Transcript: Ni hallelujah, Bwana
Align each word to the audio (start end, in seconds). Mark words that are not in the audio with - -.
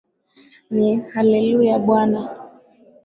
Ni 0.73 0.89
hallelujah, 1.11 1.77
Bwana 1.85 2.19